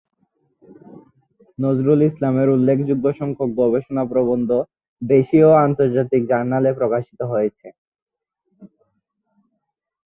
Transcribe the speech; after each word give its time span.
নজরুল 1.59 1.99
ইসলামের 2.09 2.47
উল্লেখযোগ্য 2.49 3.05
সংখ্যক 3.19 3.49
গবেষণা 3.61 4.03
প্রবন্ধ 4.11 4.49
দেশীয় 5.01 5.47
ও 5.49 5.59
আন্তর্জাতিক 5.65 6.21
জার্নালে 6.31 6.71
প্রকাশিত 6.79 7.19
হয়েছে। 7.31 7.67